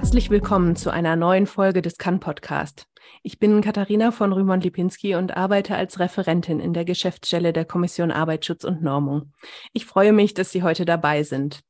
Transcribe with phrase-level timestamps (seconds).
[0.00, 2.86] Herzlich willkommen zu einer neuen Folge des Kann Podcast.
[3.22, 8.64] Ich bin Katharina von Rühmann-Lipinski und arbeite als Referentin in der Geschäftsstelle der Kommission Arbeitsschutz
[8.64, 9.34] und Normung.
[9.74, 11.60] Ich freue mich, dass Sie heute dabei sind.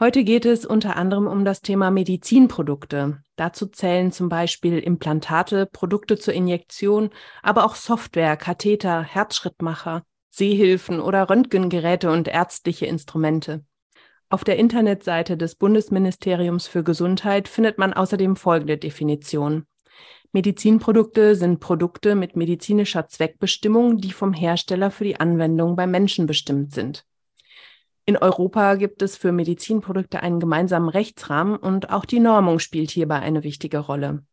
[0.00, 3.22] Heute geht es unter anderem um das Thema Medizinprodukte.
[3.36, 7.10] Dazu zählen zum Beispiel Implantate, Produkte zur Injektion,
[7.42, 13.66] aber auch Software, Katheter, Herzschrittmacher, Sehhilfen oder Röntgengeräte und ärztliche Instrumente.
[14.28, 19.66] Auf der Internetseite des Bundesministeriums für Gesundheit findet man außerdem folgende Definition.
[20.32, 26.74] Medizinprodukte sind Produkte mit medizinischer Zweckbestimmung, die vom Hersteller für die Anwendung bei Menschen bestimmt
[26.74, 27.06] sind.
[28.04, 33.20] In Europa gibt es für Medizinprodukte einen gemeinsamen Rechtsrahmen und auch die Normung spielt hierbei
[33.20, 34.24] eine wichtige Rolle.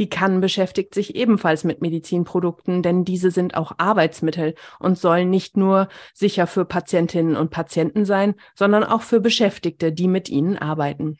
[0.00, 5.58] Die Kann beschäftigt sich ebenfalls mit Medizinprodukten, denn diese sind auch Arbeitsmittel und sollen nicht
[5.58, 11.18] nur sicher für Patientinnen und Patienten sein, sondern auch für Beschäftigte, die mit ihnen arbeiten.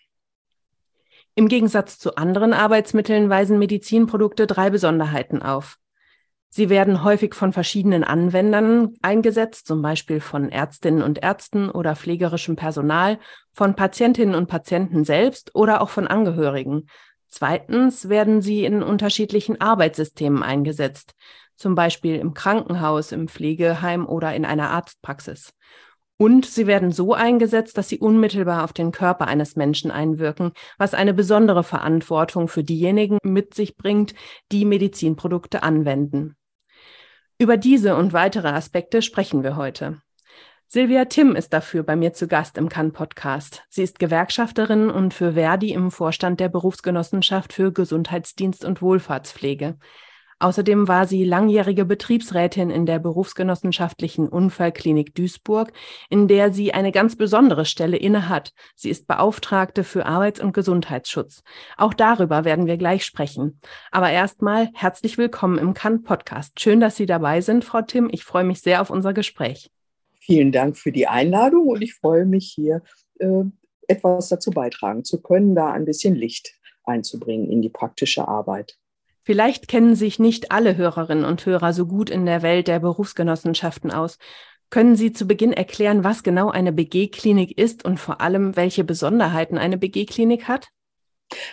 [1.34, 5.76] Im Gegensatz zu anderen Arbeitsmitteln weisen Medizinprodukte drei Besonderheiten auf.
[6.48, 12.56] Sie werden häufig von verschiedenen Anwendern eingesetzt, zum Beispiel von Ärztinnen und Ärzten oder pflegerischem
[12.56, 13.18] Personal,
[13.52, 16.88] von Patientinnen und Patienten selbst oder auch von Angehörigen,
[17.30, 21.14] Zweitens werden sie in unterschiedlichen Arbeitssystemen eingesetzt,
[21.56, 25.54] zum Beispiel im Krankenhaus, im Pflegeheim oder in einer Arztpraxis.
[26.16, 30.92] Und sie werden so eingesetzt, dass sie unmittelbar auf den Körper eines Menschen einwirken, was
[30.92, 34.14] eine besondere Verantwortung für diejenigen mit sich bringt,
[34.52, 36.36] die Medizinprodukte anwenden.
[37.38, 40.02] Über diese und weitere Aspekte sprechen wir heute.
[40.72, 43.64] Silvia Timm ist dafür bei mir zu Gast im Kann-Podcast.
[43.70, 49.78] Sie ist Gewerkschafterin und für Verdi im Vorstand der Berufsgenossenschaft für Gesundheitsdienst und Wohlfahrtspflege.
[50.38, 55.72] Außerdem war sie langjährige Betriebsrätin in der Berufsgenossenschaftlichen Unfallklinik Duisburg,
[56.08, 58.52] in der sie eine ganz besondere Stelle innehat.
[58.76, 61.42] Sie ist Beauftragte für Arbeits- und Gesundheitsschutz.
[61.78, 63.60] Auch darüber werden wir gleich sprechen.
[63.90, 66.60] Aber erstmal herzlich willkommen im Kann-Podcast.
[66.60, 68.08] Schön, dass Sie dabei sind, Frau Timm.
[68.12, 69.72] Ich freue mich sehr auf unser Gespräch.
[70.30, 72.82] Vielen Dank für die Einladung und ich freue mich hier
[73.18, 73.42] äh,
[73.88, 76.54] etwas dazu beitragen zu können, da ein bisschen Licht
[76.84, 78.78] einzubringen in die praktische Arbeit.
[79.24, 83.90] Vielleicht kennen sich nicht alle Hörerinnen und Hörer so gut in der Welt der Berufsgenossenschaften
[83.90, 84.18] aus.
[84.70, 89.58] Können Sie zu Beginn erklären, was genau eine BG-Klinik ist und vor allem, welche Besonderheiten
[89.58, 90.68] eine BG-Klinik hat?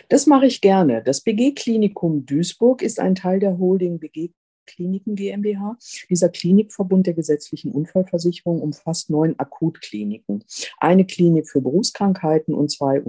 [0.08, 1.02] Das mache ich gerne.
[1.04, 4.34] Das BG-Klinikum Duisburg ist ein Teil der Holding BG
[4.68, 5.78] Kliniken GmbH.
[6.10, 10.44] Dieser Klinikverbund der gesetzlichen Unfallversicherung umfasst neun Akutkliniken,
[10.78, 13.02] eine Klinik für Berufskrankheiten und zwei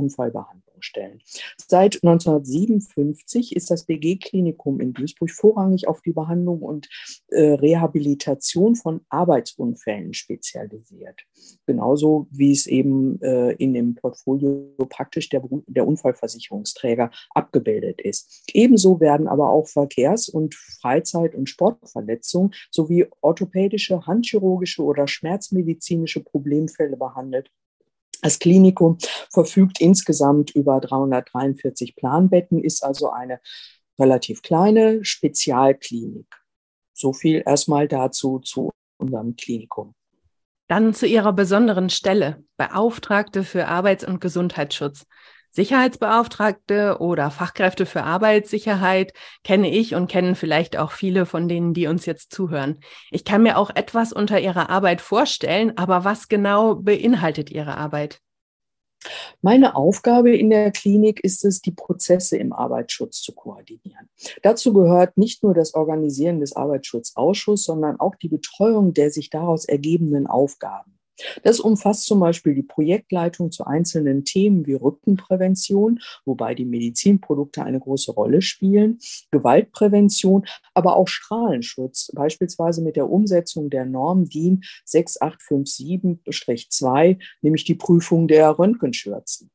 [0.78, 1.20] Unfallbehandlungsstellen.
[1.56, 6.88] Seit 1957 ist das BG-Klinikum in Duisburg vorrangig auf die Behandlung und
[7.28, 11.20] äh, Rehabilitation von Arbeitsunfällen spezialisiert.
[11.66, 18.44] Genauso wie es eben äh, in dem Portfolio praktisch der, der Unfallversicherungsträger abgebildet ist.
[18.52, 26.96] Ebenso werden aber auch Verkehrs- und Freizeit- und Sportverletzungen sowie orthopädische, handchirurgische oder schmerzmedizinische Problemfälle
[26.96, 27.50] behandelt.
[28.22, 28.98] Das Klinikum
[29.30, 33.40] verfügt insgesamt über 343 Planbetten, ist also eine
[33.98, 36.26] relativ kleine Spezialklinik.
[36.92, 39.94] So viel erstmal dazu zu unserem Klinikum.
[40.68, 45.06] Dann zu Ihrer besonderen Stelle, Beauftragte für Arbeits- und Gesundheitsschutz.
[45.58, 51.88] Sicherheitsbeauftragte oder Fachkräfte für Arbeitssicherheit kenne ich und kennen vielleicht auch viele von denen, die
[51.88, 52.78] uns jetzt zuhören.
[53.10, 58.20] Ich kann mir auch etwas unter Ihrer Arbeit vorstellen, aber was genau beinhaltet Ihre Arbeit?
[59.42, 64.08] Meine Aufgabe in der Klinik ist es, die Prozesse im Arbeitsschutz zu koordinieren.
[64.42, 69.64] Dazu gehört nicht nur das Organisieren des Arbeitsschutzausschusses, sondern auch die Betreuung der sich daraus
[69.64, 70.97] ergebenden Aufgaben.
[71.42, 77.80] Das umfasst zum Beispiel die Projektleitung zu einzelnen Themen wie Rückenprävention, wobei die Medizinprodukte eine
[77.80, 78.98] große Rolle spielen,
[79.30, 88.28] Gewaltprävention, aber auch Strahlenschutz, beispielsweise mit der Umsetzung der Norm DIN 6857-2, nämlich die Prüfung
[88.28, 89.50] der Röntgenschürzen.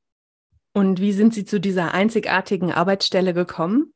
[0.76, 3.94] Und wie sind Sie zu dieser einzigartigen Arbeitsstelle gekommen?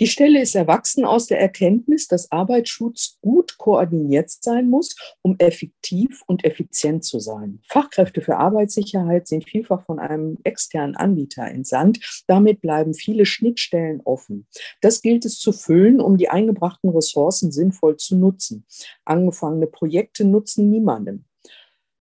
[0.00, 6.22] Die Stelle ist erwachsen aus der Erkenntnis, dass Arbeitsschutz gut koordiniert sein muss, um effektiv
[6.26, 7.60] und effizient zu sein.
[7.66, 12.24] Fachkräfte für Arbeitssicherheit sind vielfach von einem externen Anbieter entsandt.
[12.26, 14.46] Damit bleiben viele Schnittstellen offen.
[14.80, 18.66] Das gilt es zu füllen, um die eingebrachten Ressourcen sinnvoll zu nutzen.
[19.04, 21.24] Angefangene Projekte nutzen niemandem.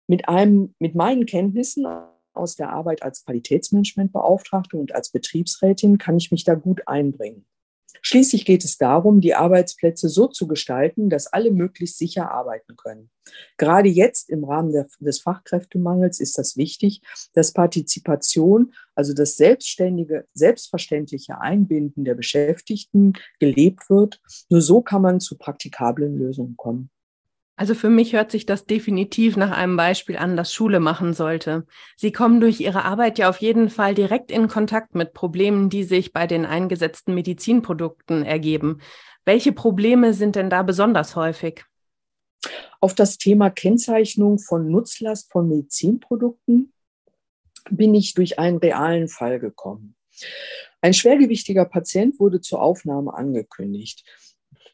[0.07, 1.85] Mit, einem, mit meinen Kenntnissen
[2.35, 7.45] aus der Arbeit als Qualitätsmanagementbeauftragte und als Betriebsrätin kann ich mich da gut einbringen.
[8.01, 13.09] Schließlich geht es darum, die Arbeitsplätze so zu gestalten, dass alle möglichst sicher arbeiten können.
[13.57, 17.01] Gerade jetzt im Rahmen der, des Fachkräftemangels ist das wichtig,
[17.33, 24.21] dass Partizipation, also das selbstständige, selbstverständliche Einbinden der Beschäftigten gelebt wird.
[24.49, 26.91] Nur so kann man zu praktikablen Lösungen kommen.
[27.57, 31.65] Also für mich hört sich das definitiv nach einem Beispiel an, das Schule machen sollte.
[31.95, 35.83] Sie kommen durch Ihre Arbeit ja auf jeden Fall direkt in Kontakt mit Problemen, die
[35.83, 38.81] sich bei den eingesetzten Medizinprodukten ergeben.
[39.23, 41.63] Welche Probleme sind denn da besonders häufig?
[42.81, 46.73] Auf das Thema Kennzeichnung von Nutzlast von Medizinprodukten
[47.69, 49.95] bin ich durch einen realen Fall gekommen.
[50.81, 54.03] Ein schwergewichtiger Patient wurde zur Aufnahme angekündigt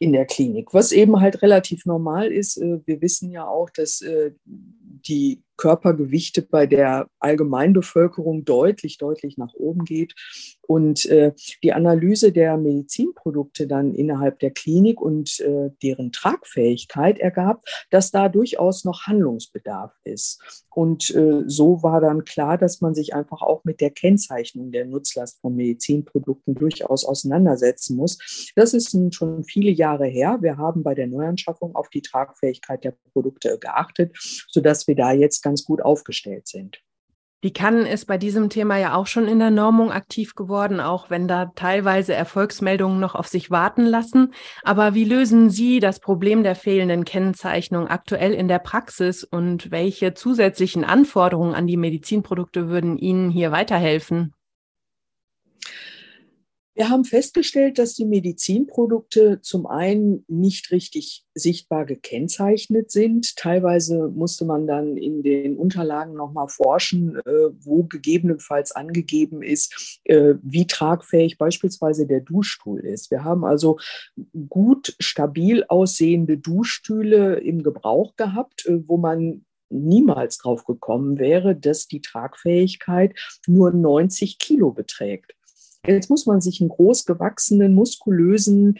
[0.01, 2.57] in der Klinik, was eben halt relativ normal ist.
[2.57, 9.53] Äh, wir wissen ja auch, dass äh, die Körpergewichte bei der Allgemeinbevölkerung deutlich, deutlich nach
[9.53, 10.15] oben geht.
[10.71, 17.63] Und äh, die Analyse der Medizinprodukte dann innerhalb der Klinik und äh, deren Tragfähigkeit ergab,
[17.91, 20.63] dass da durchaus noch Handlungsbedarf ist.
[20.73, 24.85] Und äh, so war dann klar, dass man sich einfach auch mit der Kennzeichnung der
[24.85, 28.51] Nutzlast von Medizinprodukten durchaus auseinandersetzen muss.
[28.55, 30.37] Das ist schon viele Jahre her.
[30.41, 34.15] Wir haben bei der Neuanschaffung auf die Tragfähigkeit der Produkte geachtet,
[34.47, 36.81] sodass wir da jetzt ganz ganz gut aufgestellt sind.
[37.43, 41.09] Die Cannes ist bei diesem Thema ja auch schon in der Normung aktiv geworden, auch
[41.09, 44.33] wenn da teilweise Erfolgsmeldungen noch auf sich warten lassen.
[44.63, 50.13] Aber wie lösen Sie das Problem der fehlenden Kennzeichnung aktuell in der Praxis und welche
[50.13, 54.33] zusätzlichen Anforderungen an die Medizinprodukte würden Ihnen hier weiterhelfen?
[56.81, 63.35] Wir haben festgestellt, dass die Medizinprodukte zum einen nicht richtig sichtbar gekennzeichnet sind.
[63.35, 70.33] Teilweise musste man dann in den Unterlagen nochmal forschen, äh, wo gegebenenfalls angegeben ist, äh,
[70.41, 73.11] wie tragfähig beispielsweise der Duschstuhl ist.
[73.11, 73.77] Wir haben also
[74.49, 81.87] gut stabil aussehende Duschstühle im Gebrauch gehabt, äh, wo man niemals drauf gekommen wäre, dass
[81.87, 83.13] die Tragfähigkeit
[83.45, 85.35] nur 90 Kilo beträgt.
[85.85, 88.79] Jetzt muss man sich einen großgewachsenen, muskulösen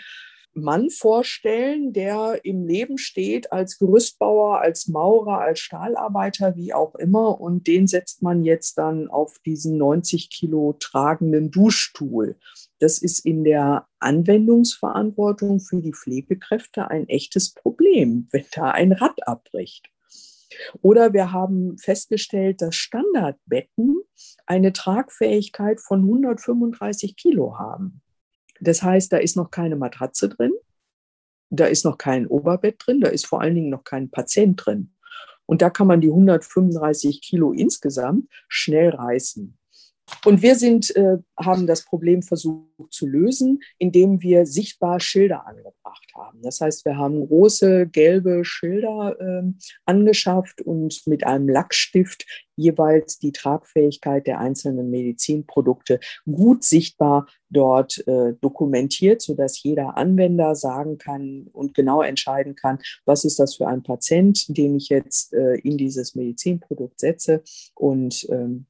[0.54, 7.40] Mann vorstellen, der im Leben steht als Gerüstbauer, als Maurer, als Stahlarbeiter, wie auch immer.
[7.40, 12.38] Und den setzt man jetzt dann auf diesen 90 Kilo tragenden Duschstuhl.
[12.80, 19.26] Das ist in der Anwendungsverantwortung für die Pflegekräfte ein echtes Problem, wenn da ein Rad
[19.28, 19.90] abbricht.
[20.82, 23.96] Oder wir haben festgestellt, dass Standardbetten
[24.46, 28.02] eine Tragfähigkeit von 135 Kilo haben.
[28.60, 30.54] Das heißt, da ist noch keine Matratze drin,
[31.50, 34.94] da ist noch kein Oberbett drin, da ist vor allen Dingen noch kein Patient drin.
[35.46, 39.58] Und da kann man die 135 Kilo insgesamt schnell reißen.
[40.26, 46.08] Und wir sind, äh, haben das Problem versucht zu lösen, indem wir sichtbar Schilder angebracht
[46.16, 46.42] haben.
[46.42, 49.52] Das heißt, wir haben große gelbe Schilder äh,
[49.86, 52.26] angeschafft und mit einem Lackstift
[52.56, 56.00] jeweils die Tragfähigkeit der einzelnen Medizinprodukte
[56.32, 63.26] gut sichtbar dort äh, dokumentiert, sodass jeder Anwender sagen kann und genau entscheiden kann, was
[63.26, 67.44] ist das für ein Patient, den ich jetzt äh, in dieses Medizinprodukt setze
[67.74, 68.68] und ähm,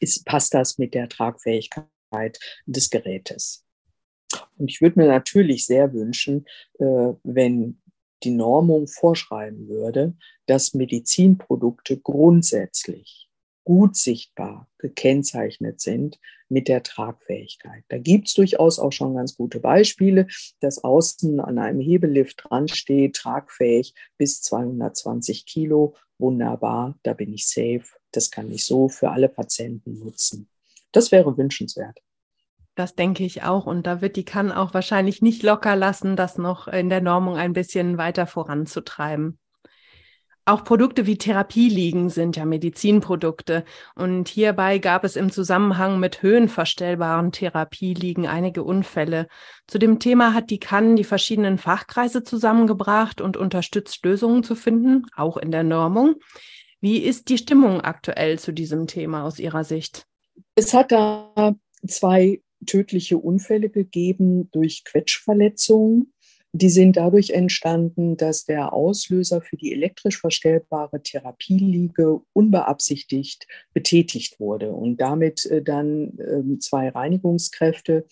[0.00, 3.64] ist, passt das mit der Tragfähigkeit des Gerätes.
[4.58, 6.46] Und ich würde mir natürlich sehr wünschen,
[6.78, 7.80] äh, wenn
[8.22, 10.14] die Normung vorschreiben würde,
[10.46, 13.26] dass Medizinprodukte grundsätzlich
[13.64, 17.82] gut sichtbar gekennzeichnet sind mit der Tragfähigkeit.
[17.88, 20.28] Da gibt es durchaus auch schon ganz gute Beispiele,
[20.60, 25.96] dass außen an einem Hebelift dran steht, tragfähig bis 220 Kilo.
[26.18, 27.82] Wunderbar, da bin ich safe.
[28.16, 30.48] Das kann ich so für alle Patienten nutzen.
[30.92, 32.00] Das wäre wünschenswert.
[32.74, 33.66] Das denke ich auch.
[33.66, 37.36] Und da wird die kann auch wahrscheinlich nicht locker lassen, das noch in der Normung
[37.36, 39.38] ein bisschen weiter voranzutreiben.
[40.48, 43.64] Auch Produkte wie Therapieliegen sind ja Medizinprodukte.
[43.96, 49.26] Und hierbei gab es im Zusammenhang mit höhenverstellbaren Therapieliegen einige Unfälle.
[49.66, 55.06] Zu dem Thema hat die Kann die verschiedenen Fachkreise zusammengebracht und unterstützt, Lösungen zu finden,
[55.16, 56.14] auch in der Normung.
[56.86, 60.06] Wie ist die Stimmung aktuell zu diesem Thema aus Ihrer Sicht?
[60.54, 66.12] Es hat da zwei tödliche Unfälle gegeben durch Quetschverletzungen.
[66.52, 74.70] Die sind dadurch entstanden, dass der Auslöser für die elektrisch verstellbare Therapieliege unbeabsichtigt betätigt wurde
[74.70, 78.06] und damit äh, dann ähm, zwei Reinigungskräfte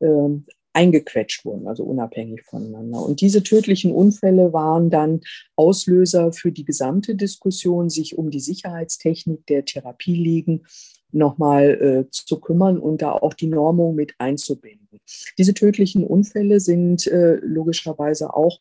[0.00, 3.02] ähm, eingequetscht wurden, also unabhängig voneinander.
[3.02, 5.20] Und diese tödlichen Unfälle waren dann
[5.56, 10.66] Auslöser für die gesamte Diskussion, sich um die Sicherheitstechnik der Therapieliegen
[11.12, 15.00] nochmal äh, zu kümmern und da auch die Normung mit einzubinden.
[15.38, 18.60] Diese tödlichen Unfälle sind äh, logischerweise auch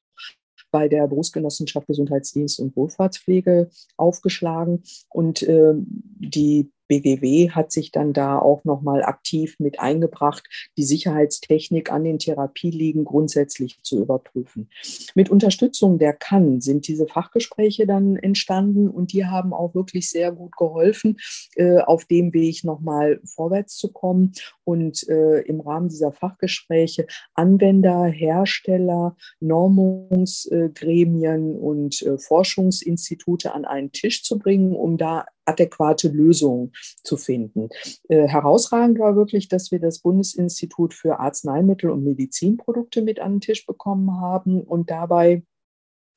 [0.72, 8.38] bei der Berufsgenossenschaft Gesundheitsdienst und Wohlfahrtspflege aufgeschlagen und äh, die BGW hat sich dann da
[8.38, 10.43] auch nochmal aktiv mit eingebracht,
[10.75, 14.69] die Sicherheitstechnik an den Therapieliegen grundsätzlich zu überprüfen.
[15.15, 20.34] Mit Unterstützung der CAN sind diese Fachgespräche dann entstanden und die haben auch wirklich sehr
[20.34, 21.17] gut geholfen,
[21.55, 24.31] äh, auf dem Weg nochmal vorwärts zu kommen
[24.63, 27.05] und äh, im Rahmen dieser Fachgespräche
[27.36, 36.72] Anwender, Hersteller, Normungsgremien und äh, Forschungsinstitute an einen Tisch zu bringen, um da adäquate Lösungen
[37.03, 37.70] zu finden.
[38.08, 43.41] Äh, herausragend war wirklich, dass wir das Bundesinstitut für Arzneimittel und Medizinprodukte mit an den
[43.41, 45.44] Tisch bekommen haben und dabei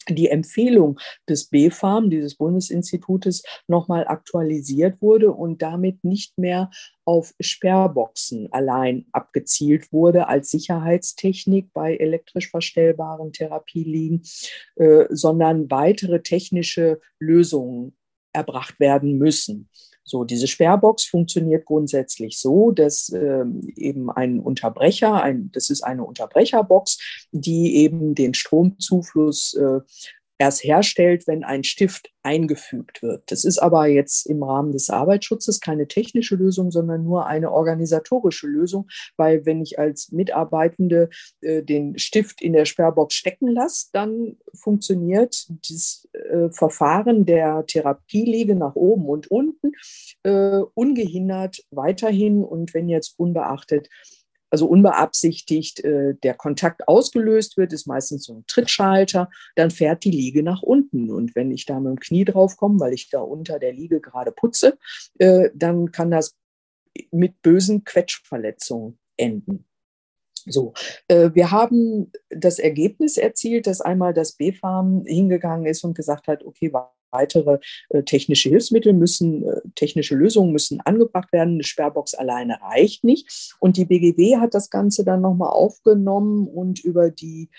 [0.09, 0.99] die Empfehlung
[1.29, 6.71] des BfArM, dieses Bundesinstitutes, nochmal aktualisiert wurde und damit nicht mehr
[7.05, 14.23] auf Sperrboxen allein abgezielt wurde als Sicherheitstechnik bei elektrisch verstellbaren Therapieliegen,
[14.77, 17.97] äh, sondern weitere technische Lösungen
[18.33, 19.69] erbracht werden müssen.
[20.05, 26.05] So, diese Sperrbox funktioniert grundsätzlich so, dass ähm, eben ein Unterbrecher, ein, das ist eine
[26.05, 26.99] Unterbrecherbox,
[27.31, 29.81] die eben den Stromzufluss äh,
[30.43, 33.23] erst herstellt, wenn ein Stift eingefügt wird.
[33.31, 38.49] Das ist aber jetzt im Rahmen des Arbeitsschutzes keine technische Lösung, sondern nur eine organisatorische
[38.49, 41.11] Lösung, weil wenn ich als Mitarbeitende
[41.43, 48.57] äh, den Stift in der Sperrbox stecken lasse, dann funktioniert das äh, Verfahren der Therapieliege
[48.57, 49.73] nach oben und unten
[50.25, 53.89] äh, ungehindert weiterhin und wenn jetzt unbeachtet
[54.53, 60.11] also unbeabsichtigt äh, der Kontakt ausgelöst wird, ist meistens so ein Trittschalter, dann fährt die
[60.11, 61.11] Liege nach unten.
[61.11, 64.03] Und wenn ich da mit dem Knie drauf komme, weil ich da unter der Liege
[64.03, 64.79] gerade putze,
[65.19, 66.37] äh, dann kann das
[67.11, 69.65] mit bösen Quetschverletzungen enden.
[70.47, 70.73] So,
[71.09, 76.45] äh, wir haben das Ergebnis erzielt, dass einmal das BfArM hingegangen ist und gesagt hat,
[76.45, 76.73] okay,
[77.11, 77.59] weitere
[77.91, 81.55] äh, technische Hilfsmittel müssen, äh, technische Lösungen müssen angebracht werden.
[81.55, 83.55] Eine Sperrbox alleine reicht nicht.
[83.61, 87.51] Und die BGW hat das Ganze dann nochmal aufgenommen und über die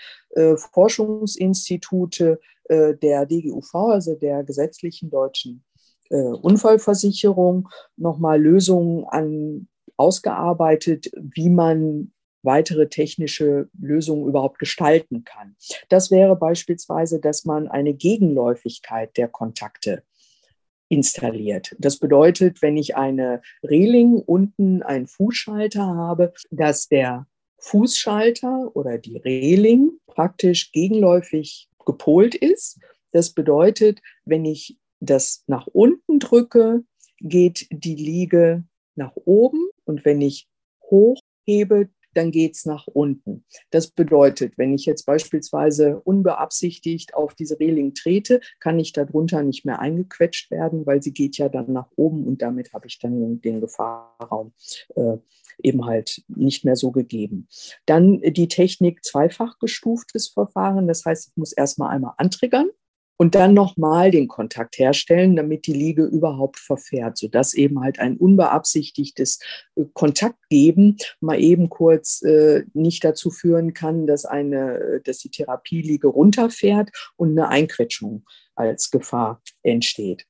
[0.73, 5.63] Forschungsinstitute der DGUV, also der gesetzlichen deutschen
[6.09, 12.11] Unfallversicherung, nochmal Lösungen an, ausgearbeitet, wie man
[12.43, 15.55] weitere technische Lösungen überhaupt gestalten kann.
[15.89, 20.03] Das wäre beispielsweise, dass man eine Gegenläufigkeit der Kontakte
[20.89, 21.75] installiert.
[21.79, 29.17] Das bedeutet, wenn ich eine Reling unten einen Fußschalter habe, dass der Fußschalter oder die
[29.17, 32.79] Reling praktisch gegenläufig gepolt ist.
[33.11, 36.83] Das bedeutet, wenn ich das nach unten drücke,
[37.19, 38.63] geht die Liege
[38.95, 40.47] nach oben und wenn ich
[40.83, 43.45] hochhebe, dann geht's nach unten.
[43.71, 49.65] Das bedeutet, wenn ich jetzt beispielsweise unbeabsichtigt auf diese Reling trete, kann ich darunter nicht
[49.65, 53.41] mehr eingequetscht werden, weil sie geht ja dann nach oben und damit habe ich dann
[53.41, 54.53] den Gefahrraum
[54.95, 55.17] äh,
[55.61, 57.47] eben halt nicht mehr so gegeben.
[57.85, 60.87] Dann die Technik zweifach gestuftes Verfahren.
[60.87, 62.69] Das heißt, ich muss erstmal einmal antriggern
[63.17, 68.17] und dann nochmal den Kontakt herstellen, damit die Liege überhaupt verfährt, sodass eben halt ein
[68.17, 69.39] unbeabsichtigtes
[69.75, 75.31] äh, Kontakt geben mal eben kurz äh, nicht dazu führen kann, dass eine, dass die
[75.31, 80.25] Therapieliege runterfährt und eine Einquetschung als Gefahr entsteht.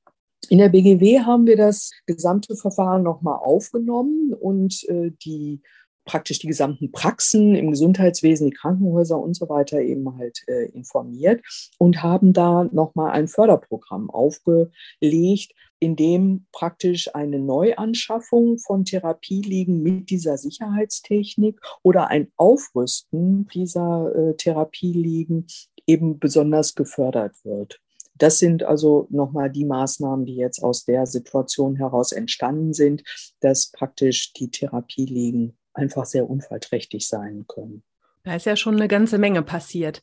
[0.50, 5.62] In der BGW haben wir das gesamte Verfahren nochmal aufgenommen und äh, die
[6.04, 11.42] praktisch die gesamten Praxen im Gesundheitswesen, die Krankenhäuser und so weiter eben halt äh, informiert
[11.78, 20.10] und haben da nochmal ein Förderprogramm aufgelegt, in dem praktisch eine Neuanschaffung von Therapieliegen mit
[20.10, 25.46] dieser Sicherheitstechnik oder ein Aufrüsten dieser äh, Therapieliegen
[25.86, 27.80] eben besonders gefördert wird.
[28.16, 33.02] Das sind also nochmal die Maßnahmen, die jetzt aus der Situation heraus entstanden sind,
[33.40, 37.82] dass praktisch die Therapieliegen einfach sehr unfallträchtig sein können.
[38.22, 40.02] Da ist ja schon eine ganze Menge passiert.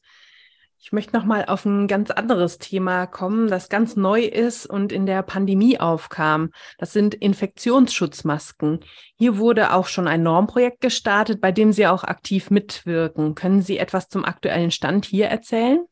[0.84, 4.92] Ich möchte noch mal auf ein ganz anderes Thema kommen, das ganz neu ist und
[4.92, 6.50] in der Pandemie aufkam.
[6.80, 8.80] Das sind Infektionsschutzmasken.
[9.16, 13.36] Hier wurde auch schon ein Normprojekt gestartet, bei dem Sie auch aktiv mitwirken.
[13.36, 15.86] Können Sie etwas zum aktuellen Stand hier erzählen?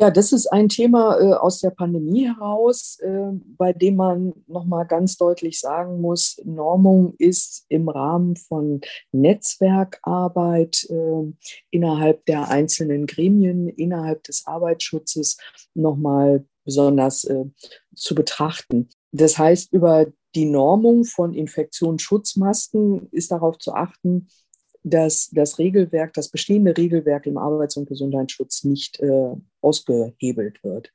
[0.00, 4.86] Ja, das ist ein Thema äh, aus der Pandemie heraus, äh, bei dem man nochmal
[4.86, 8.80] ganz deutlich sagen muss, Normung ist im Rahmen von
[9.12, 11.32] Netzwerkarbeit äh,
[11.68, 15.36] innerhalb der einzelnen Gremien, innerhalb des Arbeitsschutzes
[15.74, 17.44] nochmal besonders äh,
[17.94, 18.88] zu betrachten.
[19.12, 24.28] Das heißt, über die Normung von Infektionsschutzmasken ist darauf zu achten,
[24.82, 30.90] dass das Regelwerk, das bestehende Regelwerk im Arbeits- und Gesundheitsschutz nicht äh, ausgehebelt wird.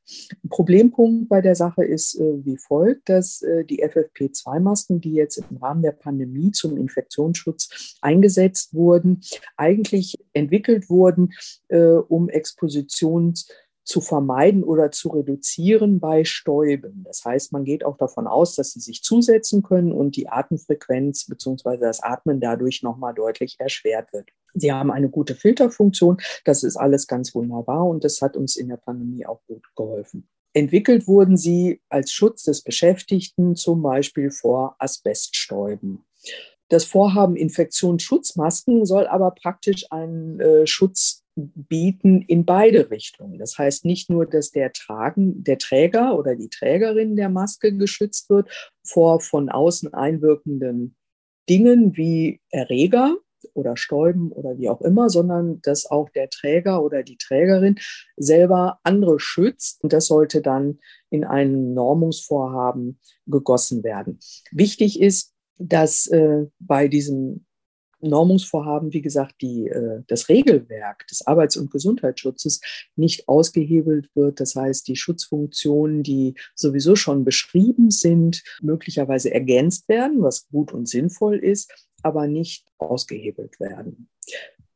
[0.50, 5.58] Problempunkt bei der Sache ist äh, wie folgt, dass äh, die FFP2-Masken, die jetzt im
[5.58, 9.22] Rahmen der Pandemie zum Infektionsschutz eingesetzt wurden,
[9.56, 11.34] eigentlich entwickelt wurden,
[11.68, 13.48] äh, um Expositions
[13.86, 17.04] zu vermeiden oder zu reduzieren bei Stäuben.
[17.06, 21.28] Das heißt, man geht auch davon aus, dass sie sich zusetzen können und die Atemfrequenz
[21.28, 21.78] bzw.
[21.78, 24.30] das Atmen dadurch nochmal deutlich erschwert wird.
[24.56, 26.18] Sie haben eine gute Filterfunktion.
[26.46, 30.28] Das ist alles ganz wunderbar und das hat uns in der Pandemie auch gut geholfen.
[30.54, 36.06] Entwickelt wurden sie als Schutz des Beschäftigten zum Beispiel vor Asbeststäuben.
[36.70, 43.38] Das Vorhaben Infektionsschutzmasken soll aber praktisch einen äh, Schutz bieten in beide Richtungen.
[43.38, 48.30] Das heißt nicht nur, dass der, Tragen, der Träger oder die Trägerin der Maske geschützt
[48.30, 48.50] wird
[48.84, 50.96] vor von außen einwirkenden
[51.50, 53.18] Dingen wie Erreger
[53.54, 57.78] oder Stäuben oder wie auch immer, sondern dass auch der Träger oder die Trägerin
[58.18, 59.84] selber andere schützt.
[59.84, 64.20] Und das sollte dann in einem Normungsvorhaben gegossen werden.
[64.52, 67.45] Wichtig ist, dass äh, bei diesem
[68.10, 72.62] Normungsvorhaben, wie gesagt, die, äh, das Regelwerk des Arbeits- und Gesundheitsschutzes
[72.96, 74.40] nicht ausgehebelt wird.
[74.40, 80.88] Das heißt, die Schutzfunktionen, die sowieso schon beschrieben sind, möglicherweise ergänzt werden, was gut und
[80.88, 81.72] sinnvoll ist,
[82.04, 84.10] aber nicht ausgehebelt werden.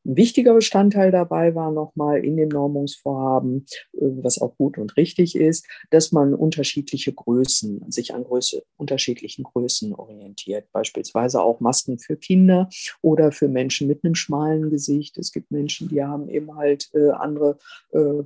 [0.10, 5.36] Ein wichtiger Bestandteil dabei war nochmal in dem Normungsvorhaben, äh, was auch gut und richtig
[5.36, 10.66] ist, dass man unterschiedliche Größen, sich an Größe, unterschiedlichen Größen orientiert.
[10.72, 12.70] Beispielsweise auch Masken für Kinder
[13.04, 15.16] oder für Menschen mit einem schmalen Gesicht.
[15.20, 17.60] Es gibt Menschen, die haben eben halt äh, andere
[17.92, 18.24] äh,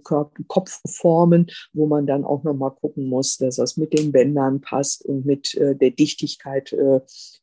[0.48, 5.26] Kopfformen, wo man dann auch nochmal gucken muss, dass das mit den Bändern passt und
[5.26, 6.76] mit der Dichtigkeit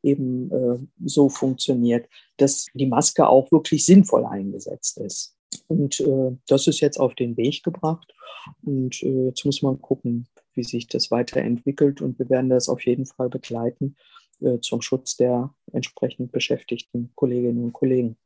[0.03, 2.07] eben so funktioniert,
[2.41, 5.37] dass die Maske auch wirklich sinnvoll eingesetzt ist.
[5.67, 8.15] Und äh, das ist jetzt auf den Weg gebracht.
[8.63, 12.01] Und äh, jetzt muss man gucken, wie sich das weiterentwickelt.
[12.01, 13.97] Und wir werden das auf jeden Fall begleiten
[14.41, 18.17] äh, zum Schutz der entsprechend beschäftigten Kolleginnen und Kollegen.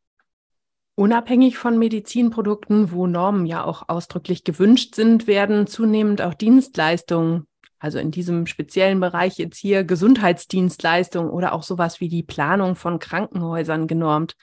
[0.96, 7.46] Unabhängig von Medizinprodukten, wo Normen ja auch ausdrücklich gewünscht sind, werden zunehmend auch Dienstleistungen
[7.84, 12.98] also in diesem speziellen Bereich jetzt hier Gesundheitsdienstleistungen oder auch sowas wie die Planung von
[12.98, 14.36] Krankenhäusern genormt.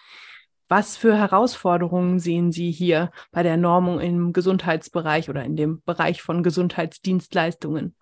[0.70, 6.22] Was für Herausforderungen sehen Sie hier bei der Normung im Gesundheitsbereich oder in dem Bereich
[6.22, 7.96] von Gesundheitsdienstleistungen?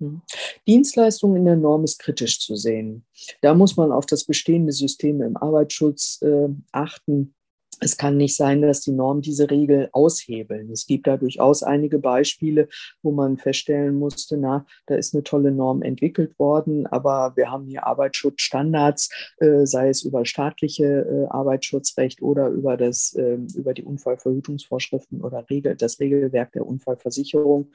[0.00, 0.22] Hm.
[0.66, 3.04] Dienstleistungen in der Norm ist kritisch zu sehen.
[3.42, 7.34] Da muss man auf das bestehende System im Arbeitsschutz äh, achten
[7.80, 10.70] es kann nicht sein, dass die Normen diese Regel aushebeln.
[10.70, 12.68] Es gibt da durchaus einige Beispiele,
[13.02, 17.66] wo man feststellen musste, na, da ist eine tolle Norm entwickelt worden, aber wir haben
[17.66, 23.84] hier Arbeitsschutzstandards, äh, sei es über staatliche äh, Arbeitsschutzrecht oder über das, äh, über die
[23.84, 27.70] Unfallverhütungsvorschriften oder Regel, das Regelwerk der Unfallversicherung,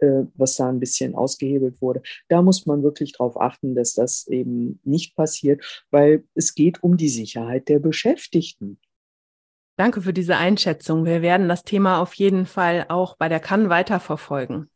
[0.00, 2.02] äh, was da ein bisschen ausgehebelt wurde.
[2.28, 6.96] Da muss man wirklich darauf achten, dass das eben nicht passiert, weil es geht um
[6.96, 8.78] die Sicherheit der Beschäftigten.
[9.76, 11.04] Danke für diese Einschätzung.
[11.04, 14.70] Wir werden das Thema auf jeden Fall auch bei der Kann weiterverfolgen.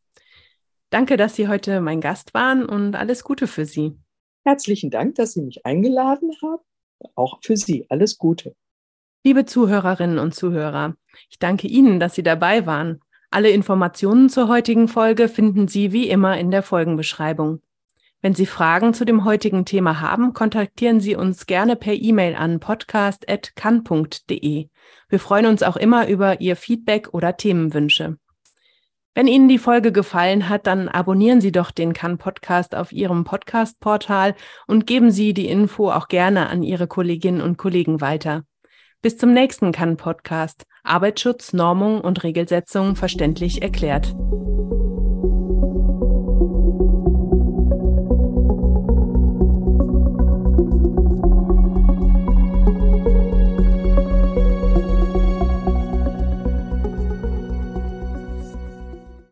[0.89, 3.97] Danke, dass Sie heute mein Gast waren und alles Gute für Sie.
[4.43, 6.63] Herzlichen Dank, dass Sie mich eingeladen haben.
[7.15, 8.55] Auch für Sie alles Gute.
[9.23, 10.95] Liebe Zuhörerinnen und Zuhörer,
[11.29, 13.01] ich danke Ihnen, dass Sie dabei waren.
[13.31, 17.61] Alle Informationen zur heutigen Folge finden Sie wie immer in der Folgenbeschreibung.
[18.21, 22.59] Wenn Sie Fragen zu dem heutigen Thema haben, kontaktieren Sie uns gerne per E-Mail an
[22.59, 24.67] podcast.kann.de.
[25.07, 28.17] Wir freuen uns auch immer über Ihr Feedback oder Themenwünsche.
[29.15, 33.23] Wenn Ihnen die Folge gefallen hat, dann abonnieren Sie doch den Kann Podcast auf Ihrem
[33.23, 34.35] Podcast-Portal
[34.67, 38.43] und geben Sie die Info auch gerne an Ihre Kolleginnen und Kollegen weiter.
[39.01, 40.65] Bis zum nächsten Kann Podcast.
[40.83, 44.13] Arbeitsschutz, Normung und Regelsetzung verständlich erklärt.